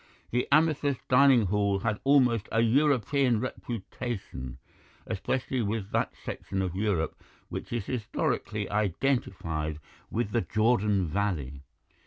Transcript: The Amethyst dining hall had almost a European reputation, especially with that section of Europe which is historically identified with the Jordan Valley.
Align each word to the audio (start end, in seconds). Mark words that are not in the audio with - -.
The 0.31 0.47
Amethyst 0.51 1.07
dining 1.09 1.45
hall 1.45 1.81
had 1.81 1.99
almost 2.03 2.49
a 2.51 2.61
European 2.61 3.39
reputation, 3.39 4.57
especially 5.05 5.61
with 5.61 5.91
that 5.91 6.13
section 6.25 6.63
of 6.63 6.75
Europe 6.75 7.21
which 7.49 7.71
is 7.71 7.85
historically 7.85 8.67
identified 8.71 9.77
with 10.09 10.31
the 10.31 10.41
Jordan 10.41 11.05
Valley. 11.07 11.61